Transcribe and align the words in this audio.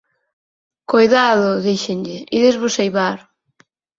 Coidado 0.91 1.49
–díxenlle–, 1.57 2.25
ídesvos 2.37 2.75
eivar. 2.83 3.19